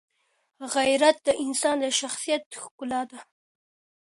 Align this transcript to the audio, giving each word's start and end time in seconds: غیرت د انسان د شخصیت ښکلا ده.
غیرت 0.75 1.17
د 1.27 1.29
انسان 1.45 1.75
د 1.83 1.85
شخصیت 1.99 2.43
ښکلا 2.61 3.01
ده. 3.11 3.19